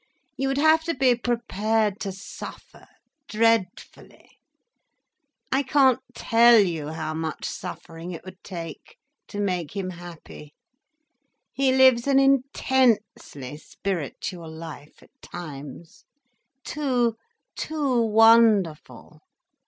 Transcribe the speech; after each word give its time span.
You 0.35 0.47
would 0.47 0.57
have 0.57 0.83
to 0.85 0.95
be 0.95 1.13
prepared 1.13 1.99
to 1.99 2.11
suffer—dreadfully. 2.11 4.31
I 5.51 5.61
can't 5.61 5.99
tell 6.15 6.57
you 6.57 6.87
how 6.87 7.13
much 7.13 7.45
suffering 7.45 8.09
it 8.11 8.25
would 8.25 8.43
take 8.43 8.97
to 9.27 9.39
make 9.39 9.75
him 9.77 9.91
happy. 9.91 10.55
He 11.53 11.71
lives 11.71 12.07
an 12.07 12.17
intensely 12.17 13.57
spiritual 13.57 14.49
life, 14.49 15.03
at 15.03 15.11
times—too, 15.21 17.15
too 17.55 18.01
wonderful. 18.01 19.21